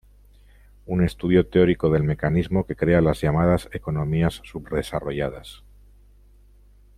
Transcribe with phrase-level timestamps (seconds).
[0.87, 5.61] Un estudio teórico del mecanismo que crea las llamadas economías subdesarrolladas.